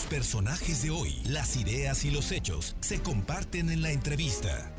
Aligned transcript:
Los 0.00 0.08
personajes 0.08 0.82
de 0.82 0.88
hoy, 0.88 1.20
las 1.26 1.58
ideas 1.58 2.06
y 2.06 2.10
los 2.10 2.32
hechos 2.32 2.74
se 2.80 3.02
comparten 3.02 3.68
en 3.68 3.82
la 3.82 3.90
entrevista. 3.90 4.74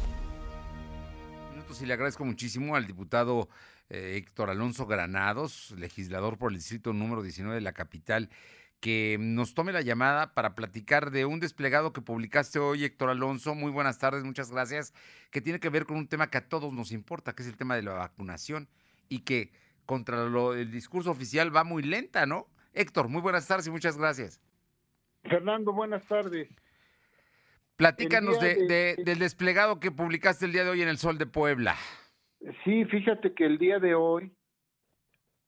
Y 1.79 1.86
le 1.86 1.94
agradezco 1.94 2.25
muchísimo 2.25 2.76
al 2.76 2.88
diputado 2.88 3.47
eh, 3.92 4.15
Héctor 4.18 4.49
Alonso 4.49 4.88
Granados, 4.88 5.76
legislador 5.78 6.39
por 6.39 6.52
el 6.52 6.57
distrito 6.57 6.92
número 6.92 7.21
19 7.21 7.54
de 7.54 7.62
la 7.62 7.73
capital, 7.73 8.31
que 8.79 9.18
nos 9.20 9.54
tome 9.54 9.71
la 9.71 9.81
llamada 9.81 10.34
para 10.34 10.55
platicar 10.55 11.12
de 11.12 11.26
un 11.26 11.40
desplegado 11.40 11.94
que 11.94 12.02
publicaste 12.02 12.58
hoy, 12.58 12.84
Héctor 12.84 13.12
Alonso. 13.12 13.54
Muy 13.54 13.70
buenas 13.70 14.00
tardes, 14.00 14.24
muchas 14.24 14.50
gracias, 14.50 14.92
que 15.30 15.40
tiene 15.40 15.60
que 15.60 15.70
ver 15.70 15.86
con 15.86 15.98
un 15.98 16.08
tema 16.08 16.32
que 16.32 16.40
a 16.40 16.50
todos 16.50 16.74
nos 16.74 16.92
importa, 16.92 17.34
que 17.34 17.44
es 17.44 17.48
el 17.48 17.58
tema 17.58 17.76
de 17.76 17.84
la 17.84 17.94
vacunación 17.94 18.68
y 19.08 19.20
que 19.20 19.52
contra 19.86 20.24
el 20.24 20.72
discurso 20.72 21.12
oficial 21.12 21.56
va 21.56 21.64
muy 21.64 21.84
lenta, 21.84 22.26
¿no? 22.26 22.48
Héctor, 22.74 23.08
muy 23.08 23.22
buenas 23.22 23.46
tardes 23.46 23.68
y 23.68 23.70
muchas 23.70 24.00
gracias. 24.00 24.42
Fernando, 25.32 25.71
buenas 25.71 26.05
tardes. 26.07 26.50
Platícanos 27.78 28.37
de, 28.42 28.97
del 28.97 29.18
desplegado 29.18 29.79
que 29.79 29.89
publicaste 29.89 30.46
el 30.46 30.51
día 30.51 30.65
de 30.65 30.71
hoy 30.71 30.82
en 30.82 30.89
el 30.89 30.97
Sol 30.97 31.18
de 31.18 31.25
Puebla. 31.25 31.78
Sí, 32.66 32.83
fíjate 32.83 33.33
que 33.33 33.45
el 33.45 33.58
día 33.58 33.80
de 33.80 33.95
hoy 33.95 34.33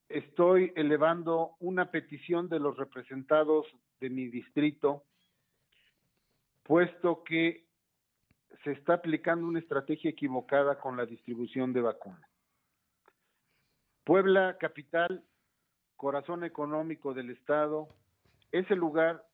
estoy 0.07 0.71
elevando 0.77 1.57
una 1.59 1.91
petición 1.91 2.47
de 2.47 2.59
los 2.59 2.77
representados 2.77 3.65
de 3.99 4.09
mi 4.09 4.29
distrito, 4.29 5.03
puesto 6.63 7.21
que 7.25 7.65
se 8.63 8.71
está 8.71 8.93
aplicando 8.93 9.45
una 9.45 9.59
estrategia 9.59 10.11
equivocada 10.11 10.79
con 10.79 10.95
la 10.95 11.05
distribución 11.05 11.73
de 11.73 11.81
vacunas. 11.81 12.29
Puebla, 14.05 14.57
capital, 14.61 15.25
corazón 15.97 16.45
económico 16.45 17.13
del 17.13 17.31
Estado, 17.31 17.89
es 18.53 18.69
el 18.71 18.79
lugar 18.79 19.25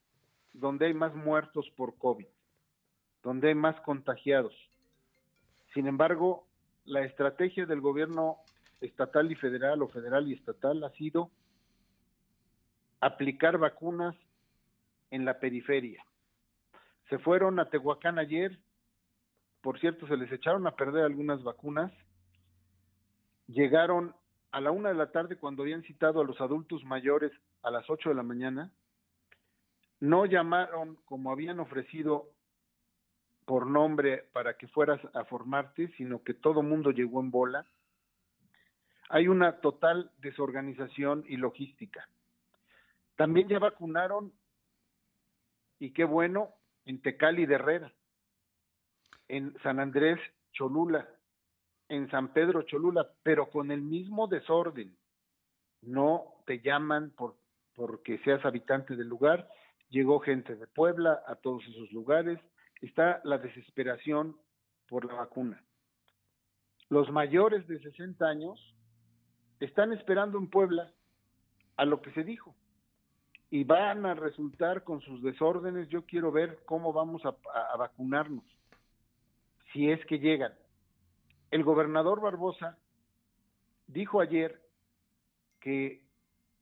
donde 0.53 0.88
hay 0.88 0.94
más 0.94 1.13
muertos 1.16 1.70
por 1.76 1.98
COVID, 1.98 2.27
donde 3.23 3.49
hay 3.49 3.55
más 3.55 3.80
contagiados. 3.81 4.53
Sin 5.73 5.88
embargo, 5.88 6.47
la 6.86 7.02
estrategia 7.02 7.66
del 7.66 7.81
gobierno 7.81 8.38
estatal 8.81 9.31
y 9.31 9.36
federal 9.36 9.81
o 9.81 9.88
federal 9.89 10.28
y 10.28 10.33
estatal 10.33 10.83
ha 10.83 10.89
sido 10.91 11.30
aplicar 13.02 13.58
vacunas 13.58 14.16
en 15.11 15.25
la 15.25 15.39
periferia. 15.39 16.03
Se 17.09 17.19
fueron 17.19 17.59
a 17.59 17.69
Tehuacán 17.69 18.19
ayer, 18.19 18.59
por 19.61 19.80
cierto, 19.80 20.08
se 20.08 20.17
les 20.17 20.31
echaron 20.31 20.67
a 20.67 20.75
perder 20.75 21.03
algunas 21.03 21.44
vacunas, 21.44 21.91
llegaron 23.47 24.16
a 24.52 24.61
la 24.61 24.72
una 24.72 24.89
de 24.89 24.95
la 24.95 25.11
tarde 25.11 25.38
cuando 25.38 25.63
habían 25.63 25.84
citado 25.84 26.22
a 26.22 26.23
los 26.23 26.39
adultos 26.39 26.84
mayores 26.84 27.31
a 27.61 27.72
las 27.72 27.89
ocho 27.89 28.09
de 28.09 28.16
la 28.16 28.23
mañana, 28.23 28.72
no 30.00 30.25
llamaron 30.25 30.95
como 31.05 31.31
habían 31.31 31.59
ofrecido 31.59 32.30
por 33.45 33.67
nombre 33.67 34.25
para 34.31 34.58
que 34.58 34.67
fueras 34.67 35.02
a 35.14 35.25
formarte, 35.25 35.91
sino 35.97 36.23
que 36.23 36.33
todo 36.33 36.61
mundo 36.61 36.91
llegó 36.91 37.19
en 37.19 37.31
bola 37.31 37.66
hay 39.09 39.28
una 39.28 39.59
total 39.59 40.11
desorganización 40.19 41.25
y 41.28 41.38
logística. 41.38 42.08
También 43.16 43.50
ya 43.50 43.59
vacunaron, 43.59 44.31
y 45.80 45.91
qué 45.91 46.03
bueno, 46.03 46.53
en 46.86 47.02
Tecali 47.02 47.45
de 47.45 47.56
Herrera, 47.56 47.91
en 49.28 49.58
San 49.63 49.80
Andrés 49.80 50.19
Cholula, 50.53 51.09
en 51.89 52.09
San 52.11 52.34
Pedro 52.34 52.61
Cholula, 52.63 53.09
pero 53.23 53.50
con 53.50 53.72
el 53.72 53.81
mismo 53.81 54.28
desorden. 54.28 54.95
No 55.81 56.36
te 56.45 56.61
llaman 56.61 57.11
por 57.11 57.36
porque 57.73 58.17
seas 58.19 58.44
habitante 58.44 58.97
del 58.97 59.08
lugar, 59.08 59.47
llegó 59.89 60.19
gente 60.19 60.55
de 60.55 60.67
Puebla 60.67 61.23
a 61.27 61.35
todos 61.35 61.65
esos 61.67 61.91
lugares, 61.91 62.39
está 62.81 63.21
la 63.23 63.37
desesperación 63.37 64.37
por 64.87 65.05
la 65.05 65.13
vacuna. 65.13 65.63
Los 66.89 67.11
mayores 67.11 67.67
de 67.67 67.79
60 67.79 68.25
años 68.25 68.75
están 69.59 69.94
esperando 69.94 70.38
en 70.38 70.49
Puebla 70.49 70.91
a 71.78 71.85
lo 71.85 72.01
que 72.01 72.11
se 72.11 72.23
dijo 72.23 72.55
y 73.51 73.63
van 73.63 74.05
a 74.05 74.13
resultar 74.13 74.83
con 74.83 75.01
sus 75.01 75.22
desórdenes. 75.22 75.89
Yo 75.89 76.05
quiero 76.05 76.31
ver 76.31 76.59
cómo 76.66 76.94
vamos 76.94 77.23
a, 77.25 77.35
vacunarnos, 77.78 78.44
si 79.73 79.89
es 79.91 80.03
que 80.05 80.19
llegan. 80.19 80.53
El 81.51 81.63
gobernador 81.63 82.22
Barbosa 82.22 82.78
dijo 83.88 84.22
ayer 84.22 84.61
que 85.59 86.03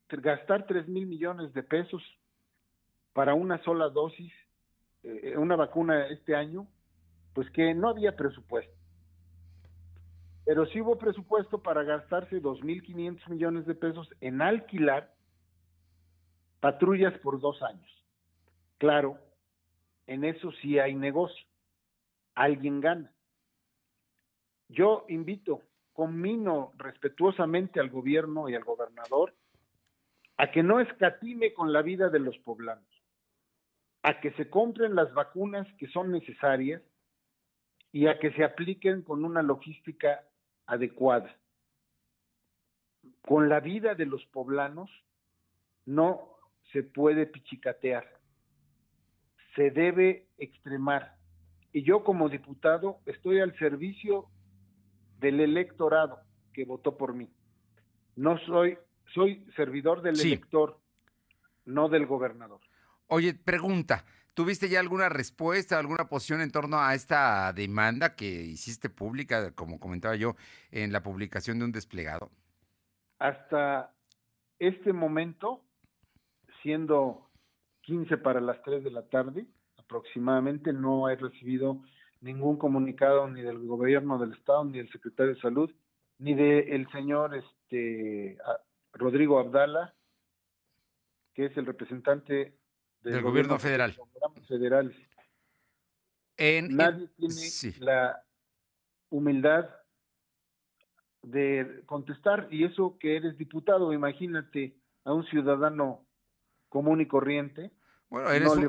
gastar 0.09 0.65
tres 0.65 0.87
mil 0.87 1.05
millones 1.05 1.53
de 1.53 1.63
pesos 1.63 2.01
para 3.17 3.33
una 3.33 3.57
sola 3.63 3.89
dosis, 3.89 4.31
eh, 5.01 5.33
una 5.37 5.55
vacuna 5.55 6.05
este 6.05 6.35
año, 6.35 6.67
pues 7.33 7.49
que 7.49 7.73
no 7.73 7.89
había 7.89 8.15
presupuesto 8.15 8.77
pero 10.45 10.67
sí 10.67 10.79
hubo 10.79 10.97
presupuesto 10.97 11.61
para 11.61 11.83
gastarse 11.83 12.41
2.500 12.41 13.27
millones 13.29 13.65
de 13.65 13.73
pesos 13.73 14.07
en 14.21 14.41
alquilar 14.41 15.11
patrullas 16.61 17.17
por 17.19 17.41
dos 17.41 17.61
años. 17.63 18.05
Claro, 18.77 19.17
en 20.05 20.23
eso 20.23 20.53
sí 20.61 20.79
hay 20.79 20.95
negocio. 20.95 21.45
Alguien 22.33 22.79
gana. 22.79 23.11
Yo 24.69 25.05
invito, 25.09 25.63
conmino 25.91 26.71
respetuosamente 26.77 27.81
al 27.81 27.89
gobierno 27.89 28.47
y 28.47 28.55
al 28.55 28.63
gobernador 28.63 29.33
a 30.37 30.49
que 30.49 30.63
no 30.63 30.79
escatime 30.79 31.53
con 31.53 31.73
la 31.73 31.81
vida 31.81 32.09
de 32.09 32.19
los 32.19 32.37
poblanos, 32.37 32.86
a 34.07 34.21
que 34.21 34.31
se 34.31 34.49
compren 34.49 34.95
las 34.95 35.13
vacunas 35.13 35.67
que 35.77 35.89
son 35.89 36.13
necesarias 36.13 36.81
y 37.91 38.07
a 38.07 38.19
que 38.19 38.31
se 38.31 38.45
apliquen 38.45 39.01
con 39.01 39.25
una 39.25 39.41
logística 39.41 40.23
adecuada. 40.65 41.35
Con 43.21 43.49
la 43.49 43.59
vida 43.59 43.95
de 43.95 44.05
los 44.05 44.25
poblanos 44.27 44.89
no 45.85 46.37
se 46.71 46.83
puede 46.83 47.25
pichicatear, 47.25 48.07
se 49.57 49.71
debe 49.71 50.27
extremar. 50.37 51.17
Y 51.73 51.83
yo 51.83 52.05
como 52.05 52.29
diputado 52.29 52.99
estoy 53.05 53.41
al 53.41 53.57
servicio 53.59 54.29
del 55.19 55.41
electorado 55.41 56.21
que 56.53 56.63
votó 56.63 56.95
por 56.95 57.13
mí. 57.13 57.29
No 58.15 58.37
soy, 58.45 58.77
soy 59.13 59.45
servidor 59.57 60.01
del 60.01 60.17
elector, 60.17 60.79
no 61.65 61.89
del 61.89 62.05
gobernador. 62.05 62.61
Oye, 63.07 63.33
pregunta, 63.33 64.05
¿Tuviste 64.37 64.69
ya 64.69 64.79
alguna 64.79 65.09
respuesta, 65.09 65.79
alguna 65.79 66.09
posición 66.09 66.41
en 66.41 66.51
torno 66.51 66.77
a 66.77 66.93
esta 66.93 67.51
demanda 67.53 68.15
que 68.15 68.27
hiciste 68.27 68.87
pública, 68.87 69.51
como 69.55 69.79
comentaba 69.79 70.15
yo, 70.15 70.35
en 70.69 70.91
la 70.91 71.01
publicación 71.01 71.57
de 71.57 71.65
un 71.65 71.71
desplegado? 71.71 72.29
Hasta 73.17 73.91
este 74.59 74.93
momento, 74.93 75.63
siendo 76.61 77.31
15 77.81 78.17
para 78.17 78.39
las 78.39 78.61
3 78.61 78.83
de 78.83 78.91
la 78.91 79.07
tarde 79.07 79.47
aproximadamente, 79.77 80.71
no 80.71 81.09
he 81.09 81.15
recibido 81.15 81.81
ningún 82.21 82.57
comunicado 82.57 83.27
ni 83.27 83.41
del 83.41 83.65
gobierno 83.65 84.19
del 84.19 84.33
estado, 84.33 84.65
ni 84.65 84.77
del 84.77 84.91
secretario 84.91 85.33
de 85.33 85.41
salud, 85.41 85.71
ni 86.19 86.35
del 86.35 86.87
señor 86.91 87.33
este 87.33 88.37
Rodrigo 88.93 89.39
Abdala, 89.39 89.95
que 91.33 91.45
es 91.45 91.57
el 91.57 91.65
representante 91.65 92.53
del, 93.01 93.21
gobierno, 93.21 93.59
federal. 93.59 93.95
federal. 94.47 94.95
Nadie 96.37 97.07
tiene 97.17 97.75
la 97.79 98.23
humildad 99.09 99.69
de 101.23 101.83
contestar 101.85 102.47
y 102.51 102.63
eso 102.63 102.97
que 102.99 103.17
eres 103.17 103.37
diputado, 103.37 103.93
imagínate 103.93 104.75
a 105.03 105.13
un 105.13 105.25
ciudadano 105.25 106.05
común 106.69 107.01
y 107.01 107.07
corriente 107.07 107.71
bueno, 108.09 108.31
eres 108.31 108.49
un, 108.49 108.63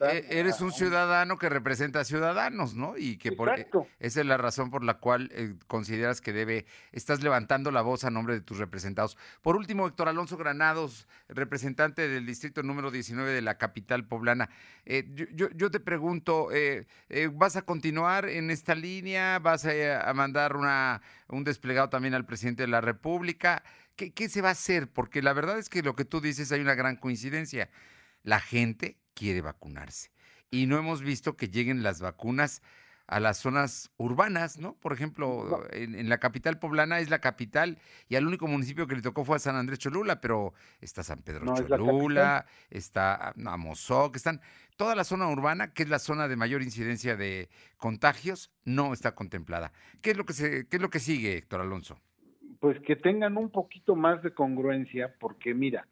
e, 0.00 0.26
Eres 0.30 0.62
un 0.62 0.72
ciudadano 0.72 1.36
que 1.36 1.50
representa 1.50 2.00
a 2.00 2.04
ciudadanos, 2.04 2.74
¿no? 2.74 2.96
Y 2.96 3.18
que 3.18 3.30
por, 3.30 3.50
e, 3.50 3.68
esa 3.98 4.20
es 4.20 4.26
la 4.26 4.38
razón 4.38 4.70
por 4.70 4.82
la 4.82 4.94
cual 4.94 5.30
eh, 5.34 5.54
consideras 5.66 6.22
que 6.22 6.32
debe, 6.32 6.64
estás 6.90 7.22
levantando 7.22 7.70
la 7.70 7.82
voz 7.82 8.04
a 8.04 8.10
nombre 8.10 8.34
de 8.34 8.40
tus 8.40 8.56
representados. 8.56 9.18
Por 9.42 9.56
último, 9.56 9.86
Héctor 9.86 10.08
Alonso 10.08 10.38
Granados, 10.38 11.06
representante 11.28 12.08
del 12.08 12.24
distrito 12.24 12.62
número 12.62 12.90
19 12.90 13.30
de 13.30 13.42
la 13.42 13.58
capital 13.58 14.06
poblana. 14.06 14.48
Eh, 14.86 15.06
yo, 15.34 15.50
yo, 15.50 15.70
te 15.70 15.78
pregunto, 15.78 16.48
eh, 16.50 16.86
¿vas 17.34 17.56
a 17.56 17.62
continuar 17.62 18.26
en 18.26 18.50
esta 18.50 18.74
línea? 18.74 19.38
¿Vas 19.38 19.66
a, 19.66 20.08
a 20.08 20.14
mandar 20.14 20.56
una, 20.56 21.02
un 21.28 21.44
desplegado 21.44 21.90
también 21.90 22.14
al 22.14 22.24
presidente 22.24 22.62
de 22.62 22.68
la 22.68 22.80
República? 22.80 23.62
¿Qué, 23.96 24.12
¿Qué 24.12 24.30
se 24.30 24.40
va 24.40 24.48
a 24.48 24.52
hacer? 24.52 24.88
Porque 24.88 25.20
la 25.20 25.34
verdad 25.34 25.58
es 25.58 25.68
que 25.68 25.82
lo 25.82 25.94
que 25.94 26.06
tú 26.06 26.22
dices 26.22 26.50
hay 26.52 26.62
una 26.62 26.74
gran 26.74 26.96
coincidencia 26.96 27.68
la 28.22 28.40
gente 28.40 28.98
quiere 29.14 29.40
vacunarse. 29.40 30.10
Y 30.50 30.66
no 30.66 30.78
hemos 30.78 31.02
visto 31.02 31.36
que 31.36 31.48
lleguen 31.48 31.82
las 31.82 32.00
vacunas 32.00 32.62
a 33.06 33.20
las 33.20 33.38
zonas 33.38 33.90
urbanas, 33.96 34.58
¿no? 34.58 34.74
Por 34.74 34.92
ejemplo, 34.92 35.62
en, 35.72 36.08
la 36.08 36.18
capital 36.18 36.58
poblana 36.58 37.00
es 37.00 37.10
la 37.10 37.20
capital 37.20 37.78
y 38.08 38.16
al 38.16 38.26
único 38.26 38.46
municipio 38.46 38.86
que 38.86 38.94
le 38.94 39.02
tocó 39.02 39.24
fue 39.24 39.36
a 39.36 39.38
San 39.38 39.56
Andrés 39.56 39.78
Cholula, 39.80 40.20
pero 40.20 40.54
está 40.80 41.02
San 41.02 41.22
Pedro 41.22 41.54
Cholula, 41.54 42.46
está 42.70 43.34
Amozoc, 43.44 44.16
están 44.16 44.40
toda 44.76 44.94
la 44.94 45.04
zona 45.04 45.28
urbana, 45.28 45.74
que 45.74 45.82
es 45.82 45.88
la 45.88 45.98
zona 45.98 46.28
de 46.28 46.36
mayor 46.36 46.62
incidencia 46.62 47.16
de 47.16 47.48
contagios, 47.76 48.50
no 48.64 48.92
está 48.92 49.14
contemplada. 49.14 49.72
¿Qué 50.00 50.12
es 50.12 50.16
lo 50.16 50.24
que 50.24 50.32
se, 50.32 50.66
qué 50.68 50.76
es 50.76 50.82
lo 50.82 50.90
que 50.90 51.00
sigue, 51.00 51.36
Héctor 51.36 51.60
Alonso? 51.60 52.00
Pues 52.60 52.80
que 52.80 52.96
tengan 52.96 53.36
un 53.36 53.50
poquito 53.50 53.96
más 53.96 54.22
de 54.22 54.32
congruencia, 54.32 55.14
porque 55.18 55.52
mira, 55.52 55.86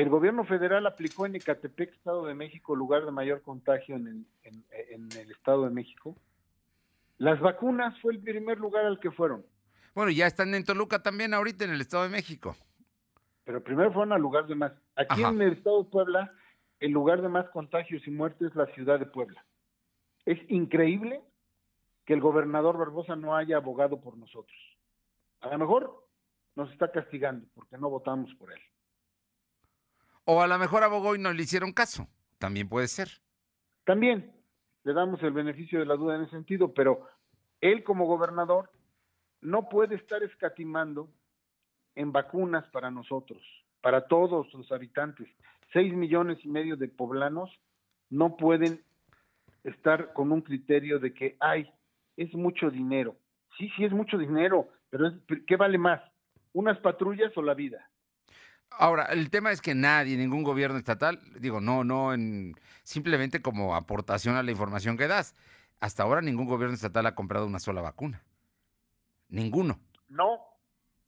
el 0.00 0.08
gobierno 0.08 0.44
federal 0.44 0.86
aplicó 0.86 1.26
en 1.26 1.34
Ecatepec, 1.34 1.92
Estado 1.92 2.24
de 2.24 2.32
México, 2.32 2.74
lugar 2.74 3.04
de 3.04 3.10
mayor 3.10 3.42
contagio 3.42 3.96
en 3.96 4.26
el, 4.44 5.30
Estado 5.30 5.64
de 5.64 5.70
México. 5.70 6.16
Las 7.18 7.38
vacunas 7.38 8.00
fue 8.00 8.14
el 8.14 8.20
primer 8.20 8.58
lugar 8.58 8.86
al 8.86 8.98
que 8.98 9.10
fueron. 9.10 9.44
Bueno, 9.94 10.10
ya 10.10 10.26
están 10.26 10.54
en 10.54 10.64
Toluca 10.64 11.02
también 11.02 11.34
ahorita 11.34 11.66
en 11.66 11.72
el 11.72 11.82
Estado 11.82 12.04
de 12.04 12.08
México. 12.08 12.56
Pero 13.44 13.62
primero 13.62 13.92
fueron 13.92 14.14
al 14.14 14.22
lugar 14.22 14.46
de 14.46 14.54
más. 14.54 14.72
Aquí 14.96 15.22
en 15.22 15.42
el 15.42 15.52
Estado 15.52 15.82
de 15.82 15.90
Puebla, 15.90 16.32
el 16.78 16.92
lugar 16.92 17.20
de 17.20 17.28
más 17.28 17.50
contagios 17.50 18.06
y 18.06 18.10
muertes 18.10 18.48
es 18.48 18.56
la 18.56 18.68
ciudad 18.68 18.98
de 18.98 19.04
Puebla. 19.04 19.44
Es 20.24 20.38
increíble 20.48 21.20
que 22.06 22.14
el 22.14 22.22
gobernador 22.22 22.78
Barbosa 22.78 23.16
no 23.16 23.36
haya 23.36 23.58
abogado 23.58 24.00
por 24.00 24.16
nosotros. 24.16 24.58
A 25.42 25.50
lo 25.50 25.58
mejor 25.58 26.06
nos 26.56 26.72
está 26.72 26.90
castigando 26.90 27.46
porque 27.54 27.76
no 27.76 27.90
votamos 27.90 28.34
por 28.36 28.50
él. 28.50 28.60
O 30.32 30.42
a 30.42 30.46
lo 30.46 30.60
mejor 30.60 30.84
abogó 30.84 31.16
y 31.16 31.18
no 31.18 31.32
le 31.32 31.42
hicieron 31.42 31.72
caso. 31.72 32.06
También 32.38 32.68
puede 32.68 32.86
ser. 32.86 33.08
También 33.84 34.32
le 34.84 34.92
damos 34.92 35.20
el 35.24 35.32
beneficio 35.32 35.80
de 35.80 35.86
la 35.86 35.96
duda 35.96 36.14
en 36.14 36.22
ese 36.22 36.30
sentido, 36.30 36.72
pero 36.72 37.04
él 37.60 37.82
como 37.82 38.06
gobernador 38.06 38.70
no 39.40 39.68
puede 39.68 39.96
estar 39.96 40.22
escatimando 40.22 41.10
en 41.96 42.12
vacunas 42.12 42.64
para 42.68 42.92
nosotros, 42.92 43.42
para 43.80 44.06
todos 44.06 44.54
los 44.54 44.70
habitantes. 44.70 45.26
Seis 45.72 45.92
millones 45.94 46.38
y 46.44 46.48
medio 46.48 46.76
de 46.76 46.86
poblanos 46.86 47.50
no 48.08 48.36
pueden 48.36 48.84
estar 49.64 50.12
con 50.12 50.30
un 50.30 50.42
criterio 50.42 51.00
de 51.00 51.12
que, 51.12 51.36
ay, 51.40 51.68
es 52.16 52.32
mucho 52.34 52.70
dinero. 52.70 53.16
Sí, 53.58 53.68
sí 53.76 53.84
es 53.84 53.90
mucho 53.90 54.16
dinero, 54.16 54.68
pero 54.90 55.10
¿qué 55.48 55.56
vale 55.56 55.76
más? 55.76 56.00
¿Unas 56.52 56.78
patrullas 56.78 57.36
o 57.36 57.42
la 57.42 57.54
vida? 57.54 57.89
Ahora, 58.70 59.04
el 59.06 59.30
tema 59.30 59.52
es 59.52 59.60
que 59.60 59.74
nadie, 59.74 60.16
ningún 60.16 60.42
gobierno 60.42 60.78
estatal, 60.78 61.20
digo, 61.38 61.60
no, 61.60 61.84
no, 61.84 62.14
en, 62.14 62.54
simplemente 62.82 63.42
como 63.42 63.74
aportación 63.74 64.36
a 64.36 64.42
la 64.42 64.50
información 64.50 64.96
que 64.96 65.08
das. 65.08 65.34
Hasta 65.80 66.02
ahora 66.02 66.20
ningún 66.20 66.46
gobierno 66.46 66.74
estatal 66.74 67.06
ha 67.06 67.14
comprado 67.14 67.46
una 67.46 67.58
sola 67.58 67.80
vacuna. 67.80 68.22
Ninguno. 69.28 69.78
No, 70.08 70.38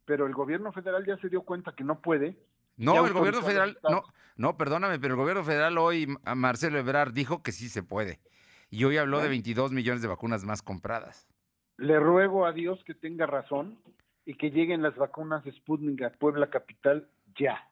pero 0.04 0.26
el 0.26 0.32
gobierno 0.32 0.72
federal 0.72 1.04
ya 1.06 1.16
se 1.18 1.28
dio 1.28 1.42
cuenta 1.42 1.74
que 1.74 1.84
no 1.84 2.00
puede. 2.00 2.36
No, 2.76 3.06
el 3.06 3.12
gobierno 3.12 3.42
federal, 3.42 3.78
no, 3.82 4.02
no, 4.36 4.56
perdóname, 4.56 4.98
pero 4.98 5.14
el 5.14 5.20
gobierno 5.20 5.44
federal 5.44 5.76
hoy, 5.78 6.08
Marcelo 6.34 6.78
Ebrard, 6.78 7.12
dijo 7.12 7.42
que 7.42 7.52
sí 7.52 7.68
se 7.68 7.82
puede. 7.82 8.20
Y 8.70 8.84
hoy 8.84 8.96
habló 8.96 9.20
de 9.20 9.28
22 9.28 9.72
millones 9.72 10.00
de 10.00 10.08
vacunas 10.08 10.44
más 10.44 10.62
compradas. 10.62 11.28
Le 11.76 12.00
ruego 12.00 12.46
a 12.46 12.52
Dios 12.52 12.82
que 12.84 12.94
tenga 12.94 13.26
razón 13.26 13.78
y 14.24 14.34
que 14.34 14.50
lleguen 14.50 14.82
las 14.82 14.96
vacunas 14.96 15.44
Sputnik 15.44 16.02
a 16.02 16.10
Puebla 16.10 16.48
Capital 16.48 17.08
ya. 17.38 17.68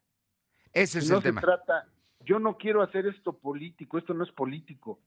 Ese 0.73 1.01
es 1.01 1.11
el 1.11 1.23
tema. 1.23 1.41
trata, 1.41 1.89
yo 2.21 2.39
no 2.39 2.57
quiero 2.57 2.83
hacer 2.83 3.07
esto 3.07 3.39
político, 3.39 3.99
esto 3.99 4.15
no 4.15 4.25
es 4.25 4.31
político, 4.33 5.01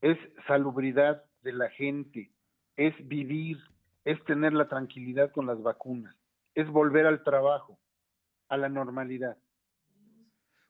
es 0.00 0.18
salubridad 0.46 1.24
de 1.42 1.52
la 1.52 1.70
gente, 1.70 2.30
es 2.76 2.94
vivir, 3.06 3.58
es 4.04 4.22
tener 4.24 4.52
la 4.52 4.68
tranquilidad 4.68 5.32
con 5.32 5.46
las 5.46 5.62
vacunas, 5.62 6.14
es 6.54 6.68
volver 6.68 7.06
al 7.06 7.24
trabajo, 7.24 7.78
a 8.48 8.56
la 8.56 8.68
normalidad. 8.68 9.36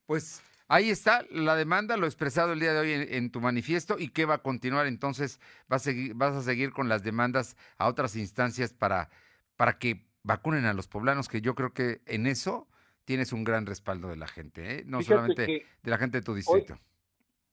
Pues 0.06 0.42
ahí 0.68 0.90
está 0.90 1.24
la 1.30 1.56
demanda, 1.56 1.96
lo 1.96 2.06
expresado 2.06 2.52
el 2.52 2.60
día 2.60 2.72
de 2.72 2.80
hoy 2.80 3.06
en, 3.10 3.30
tu 3.30 3.40
manifiesto 3.40 3.98
y 3.98 4.08
qué 4.08 4.24
va 4.24 4.34
a 4.34 4.42
continuar 4.42 4.86
entonces, 4.86 5.40
vas 5.68 5.82
a, 5.82 5.84
seguir, 5.84 6.14
vas 6.14 6.34
a 6.34 6.42
seguir 6.42 6.72
con 6.72 6.88
las 6.88 7.02
demandas 7.02 7.56
a 7.78 7.88
otras 7.88 8.16
instancias 8.16 8.72
para, 8.72 9.10
para 9.56 9.78
que 9.78 10.06
vacunen 10.22 10.64
a 10.64 10.74
los 10.74 10.88
poblanos, 10.88 11.28
que 11.28 11.40
yo 11.40 11.54
creo 11.54 11.72
que 11.72 12.02
en 12.06 12.26
eso 12.26 12.68
tienes 13.04 13.32
un 13.32 13.44
gran 13.44 13.66
respaldo 13.66 14.08
de 14.08 14.16
la 14.16 14.26
gente, 14.26 14.78
¿eh? 14.78 14.82
no 14.86 15.02
solamente 15.02 15.66
de 15.82 15.90
la 15.90 15.98
gente 15.98 16.18
de 16.18 16.22
tu 16.22 16.34
distrito. 16.34 16.78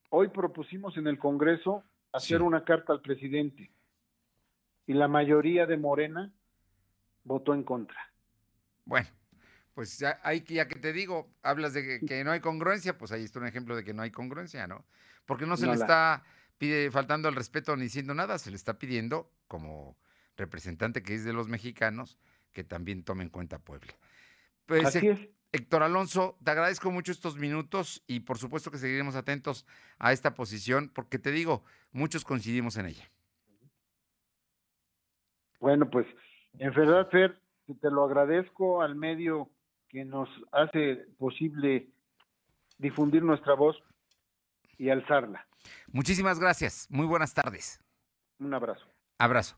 Hoy, 0.10 0.28
propusimos 0.30 0.98
en 0.98 1.08
el 1.08 1.18
Congreso 1.18 1.84
hacer 2.12 2.42
una 2.42 2.66
carta 2.66 2.92
al 2.92 3.02
presidente 3.02 3.72
y 4.86 4.94
la 4.94 5.08
mayoría 5.08 5.66
de 5.66 5.78
Morena 5.78 6.34
votó 7.24 7.54
en 7.54 7.64
contra. 7.64 8.12
Bueno, 8.84 9.08
pues 9.74 9.98
ya, 10.00 10.20
hay, 10.24 10.44
ya 10.44 10.68
que 10.68 10.80
te 10.80 10.92
digo, 10.92 11.32
hablas 11.44 11.74
de 11.74 12.00
que, 12.08 12.24
no 12.24 12.32
hay 12.32 12.40
congruencia, 12.40 12.98
pues 12.98 13.12
ahí 13.12 13.24
está 13.24 13.40
un 13.40 13.48
ejemplo 13.48 13.76
de 13.76 13.84
que 13.84 13.94
no 13.94 14.02
hay 14.02 14.12
congruencia, 14.12 14.68
¿no? 14.68 14.86
Porque 15.26 15.46
no 15.46 15.56
se 15.56 15.68
le 15.68 15.74
está 15.74 16.24
pide, 16.58 16.92
faltando 16.92 17.28
al 17.28 17.36
respeto 17.36 17.76
ni 17.76 17.84
diciendo 17.84 18.14
nada, 18.14 18.38
se 18.38 18.50
le 18.50 18.56
está 18.56 18.78
pidiendo, 18.78 19.32
como 19.48 19.98
representante 20.36 21.04
que 21.04 21.16
es 21.16 21.24
de 21.24 21.34
los 21.34 21.48
mexicanos, 21.48 22.18
que 22.52 22.64
también 22.64 23.04
tome 23.04 23.24
en 23.24 23.30
cuenta 23.30 23.60
Puebla. 23.60 23.94
Pues, 24.66 24.86
Así 24.86 25.08
es. 25.08 25.20
Héctor 25.54 25.84
Alonso, 25.84 26.38
te 26.44 26.52
agradezco 26.52 26.92
mucho 26.92 27.12
estos 27.12 27.38
minutos 27.38 28.04
y 28.08 28.22
por 28.22 28.38
supuesto 28.38 28.72
que 28.72 28.78
seguiremos 28.78 29.16
atentos 29.16 29.66
a 30.00 30.14
esta 30.14 30.34
posición 30.34 30.90
porque 30.94 31.20
te 31.20 31.32
digo, 31.32 31.64
muchos 31.92 32.24
coincidimos 32.24 32.78
en 32.78 32.86
ella. 32.86 33.10
Bueno, 35.60 35.90
pues 35.90 36.08
en 36.58 36.74
verdad, 36.74 37.10
Fer, 37.10 37.40
te 37.82 37.92
lo 37.92 38.06
agradezco 38.06 38.82
al 38.82 38.96
medio 38.96 39.50
que 39.90 40.06
nos 40.06 40.30
hace 40.52 41.06
posible 41.18 41.90
difundir 42.78 43.22
nuestra 43.24 43.54
voz 43.54 43.76
y 44.78 44.90
alzarla. 44.90 45.46
Muchísimas 45.92 46.40
gracias. 46.40 46.88
Muy 46.90 47.06
buenas 47.06 47.34
tardes. 47.34 47.80
Un 48.40 48.54
abrazo. 48.54 48.86
Abrazo. 49.18 49.58